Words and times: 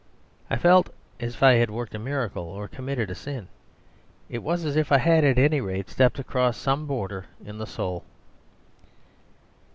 I 0.49 0.57
felt 0.57 0.89
as 1.19 1.35
if 1.35 1.43
I 1.43 1.53
had 1.57 1.69
worked 1.69 1.93
a 1.93 1.99
miracle 1.99 2.41
or 2.45 2.67
committed 2.67 3.11
a 3.11 3.13
sin. 3.13 3.49
It 4.31 4.41
was 4.41 4.65
as 4.65 4.75
if 4.75 4.91
I 4.91 4.97
had 4.97 5.23
at 5.23 5.37
any 5.37 5.61
rate, 5.61 5.91
stepped 5.91 6.17
across 6.17 6.57
some 6.57 6.87
border 6.87 7.25
in 7.45 7.59
the 7.59 7.67
soul. 7.67 8.03